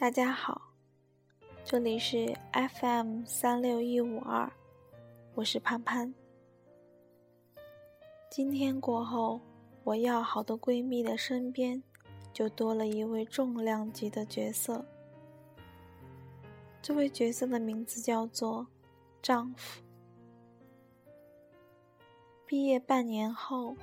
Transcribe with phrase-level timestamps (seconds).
[0.00, 0.72] 大家好，
[1.62, 4.50] 这里是 FM 三六一五二，
[5.34, 6.14] 我是潘潘。
[8.30, 9.42] 今天过后，
[9.84, 11.82] 我要好的闺蜜的身边
[12.32, 14.82] 就多了一位重量级的角色。
[16.80, 18.66] 这位角色的名字叫做
[19.20, 19.82] 丈夫。
[22.46, 23.76] 毕业半年后，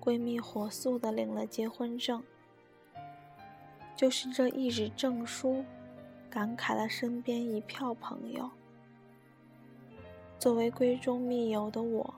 [0.00, 2.20] 闺蜜火速的领了结婚证。
[3.96, 5.64] 就是这一纸证书，
[6.28, 8.50] 感慨了身边一票朋友。
[10.38, 12.14] 作为闺中密友的我，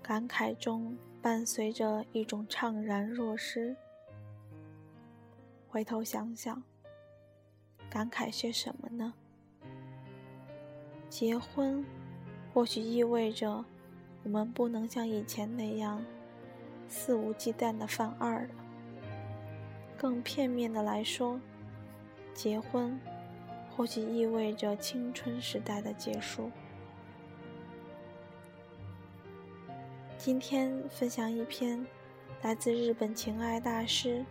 [0.00, 3.76] 感慨中伴随着一种怅然若失。
[5.68, 6.62] 回头想想，
[7.90, 9.12] 感慨些什么呢？
[11.10, 11.84] 结婚，
[12.54, 13.64] 或许意味着
[14.22, 16.02] 我们不能像以前那样
[16.88, 18.65] 肆无忌惮的犯二了。
[19.98, 21.40] 更片面的来说，
[22.34, 23.00] 结婚
[23.74, 26.50] 或许意味着青春时代的结束。
[30.18, 31.86] 今天分享一篇
[32.42, 34.24] 来自日本情爱大师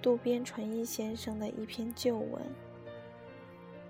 [0.00, 2.42] 渡边淳一先生的一篇旧文《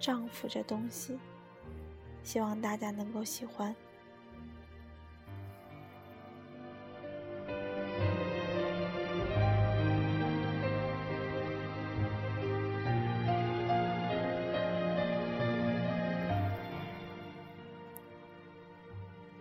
[0.00, 1.15] 丈夫这东西》，
[2.22, 3.75] 希望大家能够喜欢。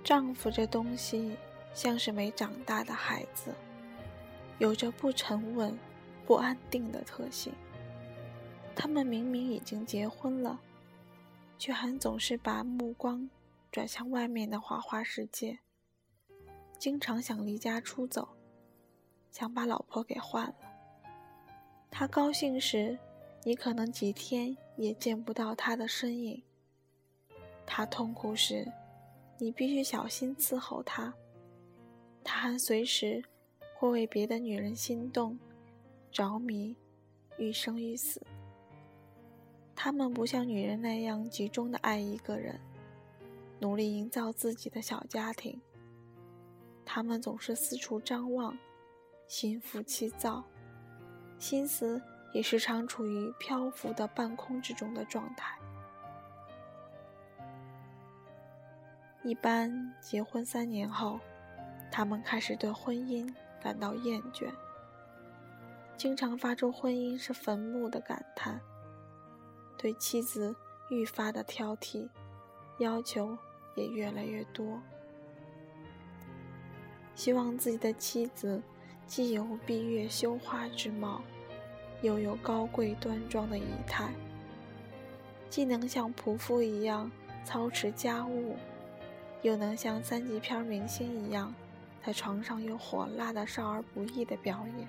[0.10, 1.38] 丈夫这东西
[1.72, 3.54] 像是没长大的孩子，
[4.58, 5.78] 有着不沉稳、
[6.26, 7.54] 不安定的特性。
[8.76, 10.60] 他们明明已经结婚了，
[11.60, 13.30] 却还总是把目光
[13.72, 15.60] 转向外面的花花世界，
[16.80, 18.30] 经常想离家出走，
[19.30, 20.56] 想把老婆给换了。
[21.92, 22.98] 他高兴时，
[23.44, 26.42] 你可能几天也见不到他的身影；
[27.64, 28.68] 他痛苦时，
[29.42, 31.14] 你必须小心伺候他，
[32.26, 33.24] 他还随时
[33.78, 35.40] 会为别的女人心动、
[36.12, 36.76] 着迷、
[37.38, 38.22] 欲生欲死。
[39.74, 42.60] 他们不像女人那样集中的爱一个人，
[43.62, 45.62] 努力营造自己的小家庭。
[46.84, 48.58] 他们总是四处张望，
[49.26, 50.44] 心浮气躁，
[51.38, 52.02] 心思
[52.34, 55.58] 也时常处于漂浮的半空之中的状态。
[59.22, 61.20] 一般结婚三年后，
[61.92, 63.32] 他们开始对婚姻
[63.62, 64.50] 感到厌倦，
[65.98, 68.62] 经常发出“婚姻是坟墓”的感叹，
[69.78, 70.56] 对妻子
[70.90, 72.08] 愈发的挑剔，
[72.78, 73.38] 要求
[73.76, 74.82] 也越来越多，
[77.14, 78.62] 希望自己的妻子
[79.06, 81.22] 既有闭月羞花之貌，
[82.02, 84.14] 又有高贵端庄的仪态，
[85.50, 87.12] 既能像仆妇一样
[87.44, 88.56] 操持家务。
[89.42, 91.54] 又能像三级片明星一样，
[92.06, 94.88] 在床上用火辣的少儿不宜的表演，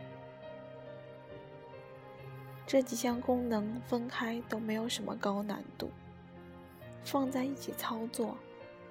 [2.67, 5.91] 这几项功能分开都没有什么高难度，
[7.05, 8.37] 放在一起操作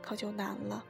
[0.02, 0.84] 可就难了。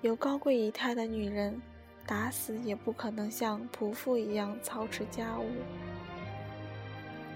[0.00, 1.60] 有高贵仪态的女人，
[2.06, 5.44] 打死也不可能像仆妇一样操持家务；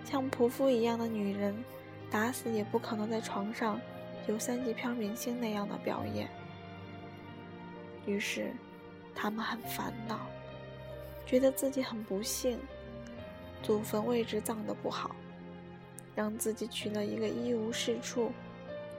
[0.03, 1.55] 像仆妇一样的女人，
[2.11, 3.79] 打死也不可能在床上。
[4.27, 6.29] 有三级片明星那样的表演，
[8.07, 8.53] 于是
[9.15, 10.21] 他们很烦恼，
[11.27, 12.59] 觉得自己很不幸，
[13.63, 15.15] 祖坟位置葬得不好，
[16.15, 18.33] 让自己娶了一个一无是处、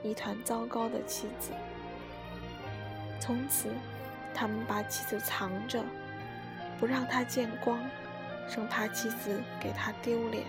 [0.02, 1.50] 一团糟糕的妻子。
[3.18, 3.68] 从此，
[4.32, 5.82] 他们把妻子藏着，
[6.78, 7.80] 不让她见光，
[8.48, 10.44] 生怕妻子给他丢脸。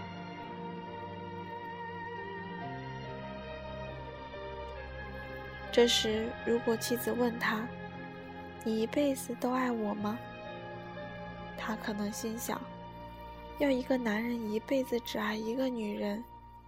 [5.77, 7.63] 这时，如果妻子问他
[8.65, 10.17] ：“你一辈子都爱我吗？”
[11.55, 12.59] 他可能心想
[13.61, 16.23] ：“要一个男人一辈子只爱一个女人，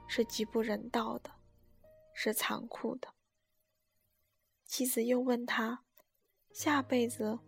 [0.05, 1.31] 是极不人道的，
[2.13, 3.07] 是残酷的。”
[4.63, 5.81] 妻子又问他
[6.53, 7.39] ：“下辈子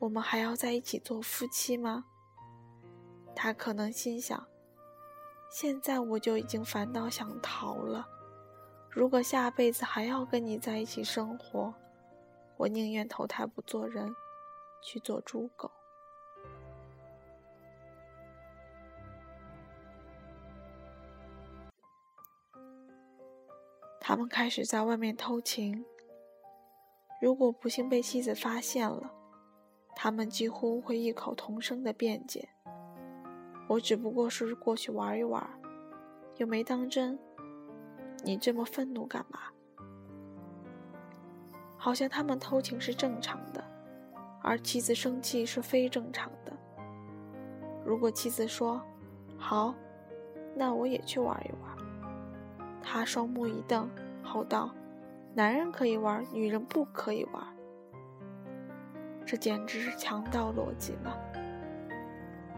[0.00, 2.06] 我们还要在一起做夫妻吗？”
[3.32, 4.44] 他可能心想
[5.52, 8.08] ：“现在我就已经烦到想逃了。”
[8.96, 11.74] 如果下辈子还要跟你在一起生活，
[12.56, 14.16] 我宁愿投胎不做人，
[14.82, 15.70] 去做猪狗。
[24.00, 25.84] 他们开始在外面偷情。
[27.20, 29.12] 如果不幸被妻子发现了，
[29.94, 32.48] 他们几乎会异口同声的辩解
[33.68, 35.46] ：“我只不过是过去玩一玩，
[36.38, 37.18] 又没当真。
[38.24, 39.40] 你这么愤怒干嘛？
[41.76, 43.62] 好像他们偷情是正常的，
[44.42, 46.52] 而妻子生气是非正常的。
[47.84, 48.82] 如果妻子说
[49.38, 49.72] ：“好，
[50.56, 51.76] 那我也去玩一玩。”
[52.82, 53.88] 他双目一瞪，
[54.24, 54.70] 吼道
[55.34, 57.44] ：“男人可以玩，女人不可以玩。”
[59.24, 61.16] 这简直是强盗逻辑了。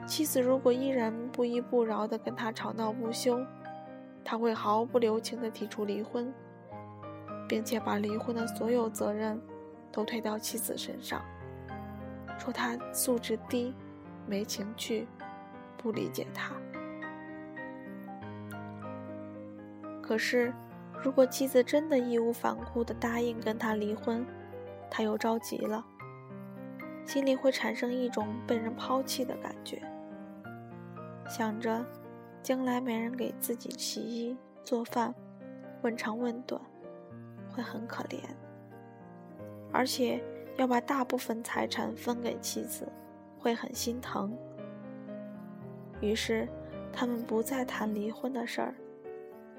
[0.06, 3.44] 妻子如果依然不依不饶地跟他吵闹不休，
[4.30, 6.30] 他会毫不留情地提出离婚，
[7.48, 9.40] 并且把离婚的所有责任
[9.90, 11.24] 都推到妻子身上，
[12.36, 13.74] 说他素质低、
[14.26, 15.08] 没情趣、
[15.78, 16.54] 不理解他。
[20.02, 20.52] 可是，
[21.02, 24.26] 如果妻子真的义无反顾地答应跟他离婚，
[24.90, 25.82] 他又着急了，
[27.06, 29.80] 心里会产生一种被人抛弃的感觉。
[31.26, 31.82] 想着，
[32.42, 35.14] 将来没人给自己洗衣做饭，
[35.82, 36.60] 问长问短，
[37.50, 38.18] 会很可怜。
[39.72, 40.22] 而且
[40.56, 42.90] 要把大部分财产分给妻子，
[43.38, 44.36] 会很心疼。
[46.00, 46.48] 于是，
[46.92, 48.74] 他们不再谈离婚的事儿，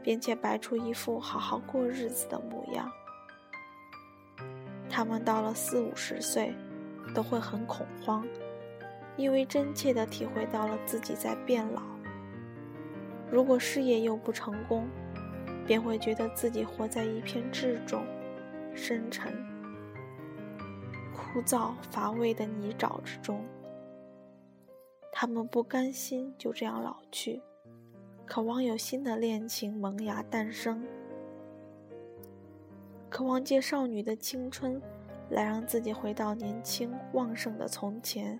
[0.01, 2.91] 并且摆出一副好好过日子的模样。
[4.89, 6.55] 他们到了四五十岁，
[7.13, 8.25] 都会很恐慌。
[9.17, 11.81] 因为真切地体会到了自己在变老，
[13.31, 14.87] 如果事业又不成功，
[15.67, 18.03] 便会觉得自己活在一片质重、
[18.73, 19.31] 深沉、
[21.13, 23.43] 枯燥乏味的泥沼之中。
[25.11, 27.41] 他们不甘心就这样老去，
[28.25, 30.83] 渴望有新的恋情萌芽诞生，
[33.09, 34.81] 渴望借少女的青春
[35.29, 38.39] 来让自己回到年轻旺盛的从前。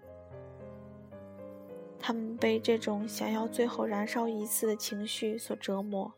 [1.99, 6.11] 他们被这种想要最后燃烧一次的情绪所折磨，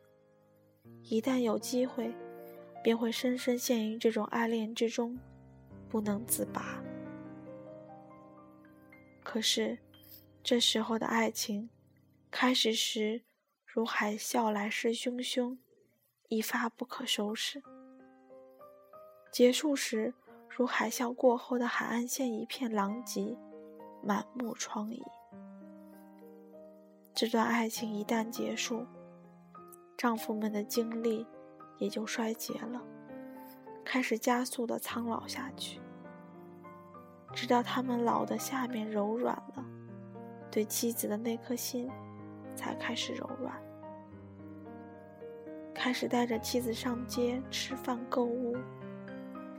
[1.04, 2.14] 一旦有机会，
[2.84, 5.18] 便会深深陷于这种爱恋之中，
[5.90, 6.82] 不能自拔。
[9.24, 9.80] 可是，
[10.44, 11.70] 这时候的爱情，
[12.30, 13.22] 开始时
[13.66, 15.58] 如海啸来势汹汹，
[16.30, 17.60] 一发不可收拾；
[19.32, 20.14] 结束时，
[20.50, 23.38] 如海啸过后的海岸线一片狼藉，
[24.04, 25.02] 满目疮痍。
[27.14, 28.86] 这段爱情一旦结束，
[29.98, 31.28] 丈夫们的精力
[31.78, 32.82] 也就衰竭了，
[33.84, 35.80] 开始加速的苍老下去，
[37.34, 39.66] 直到他们老的下面柔软了，
[40.50, 41.92] 对妻子的那颗心
[42.56, 43.54] 才开始柔软，
[45.74, 48.56] 开始带着妻子上街吃饭、购物，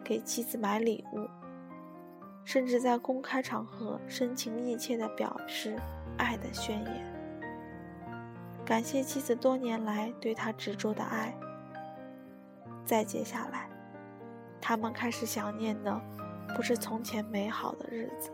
[0.02, 1.28] 给妻子买礼物，
[2.44, 5.76] 甚至在公开场合深情意切地表示
[6.16, 7.11] 爱的宣言。
[8.64, 11.34] 感谢妻子多年来对他执着的爱。
[12.84, 13.68] 再接下来，
[14.60, 16.00] 他们开始想念的
[16.54, 18.30] 不是从前美好的日子，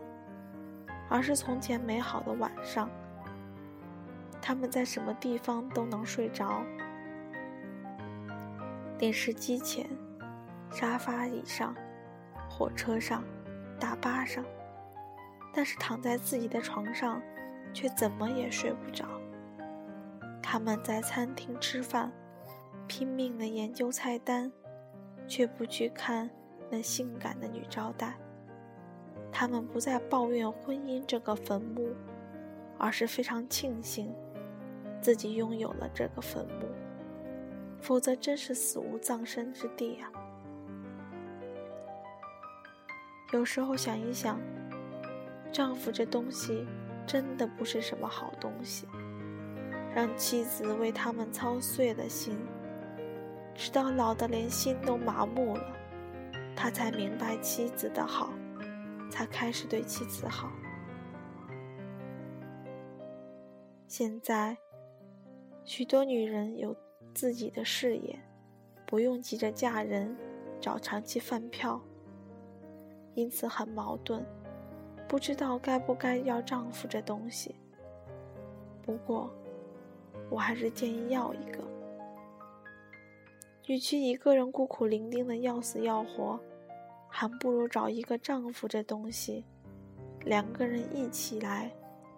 [1.09, 2.89] 而是从前美好的晚上。
[4.41, 6.63] 他们在什么地方都能睡着：
[8.97, 9.89] 电视机前、
[10.71, 11.75] 沙发椅上、
[12.49, 13.23] 火车上、
[13.79, 14.43] 大巴上，
[15.53, 17.21] 但是躺在自己的床上，
[17.73, 19.05] 却怎么也睡不着。
[20.51, 22.11] 他们在餐厅吃饭，
[22.87, 24.51] 拼命的研究菜单，
[25.27, 26.27] 却不去看
[26.71, 28.17] 那性感的女招待。
[29.31, 31.93] 他们不再抱怨婚姻这个坟墓，
[32.79, 34.11] 而是非常庆幸
[34.99, 36.65] 自己拥有了这个坟墓，
[37.79, 40.11] 否则真是死无葬身之地啊！
[43.33, 44.41] 有时候想一想，
[45.51, 46.65] 丈夫这东西
[47.05, 48.87] 真的不是什么好东西。
[49.95, 52.37] 让妻子为他们操碎了心，
[53.55, 55.75] 直到老的连心都麻木了，
[56.55, 58.31] 他才明白妻子的好，
[59.09, 60.51] 才开始对妻子好。
[63.87, 64.55] 现在，
[65.65, 66.75] 许多女人有
[67.13, 68.17] 自己的事业，
[68.85, 70.15] 不用急着嫁人，
[70.61, 71.81] 找长期饭票，
[73.15, 74.23] 因此很矛盾，
[75.07, 77.55] 不知道该不该要丈夫这东西。
[78.83, 79.33] 不过。
[80.29, 81.63] 我还是建议要一个，
[83.67, 86.39] 与其一个人孤苦伶仃的要死要活，
[87.07, 89.43] 还不如找一个丈夫这东西，
[90.25, 91.71] 两个人一起来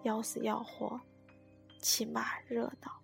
[0.04, 1.00] 要死要活，
[1.80, 3.01] 起码热闹。